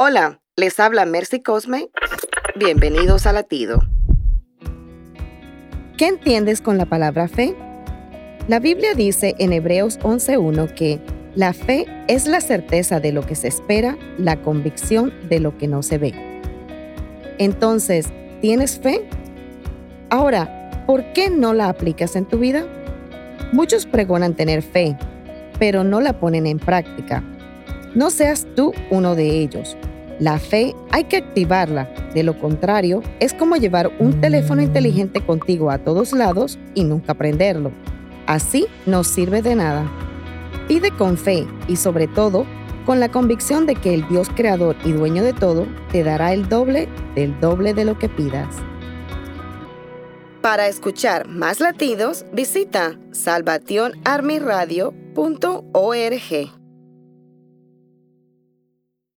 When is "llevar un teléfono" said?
33.56-34.62